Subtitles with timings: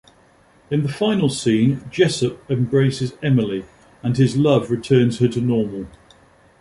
[0.71, 3.65] In the final scene, Jessup embraces Emily,
[4.01, 5.85] and his love returns her to normal.